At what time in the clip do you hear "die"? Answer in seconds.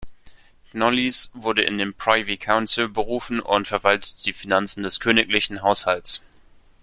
4.23-4.33